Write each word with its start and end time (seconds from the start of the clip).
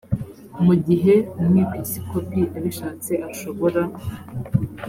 mugihe 0.65 1.13
umwepisikopi 1.39 2.41
abishatse 2.57 3.11
ashobora 3.29 3.81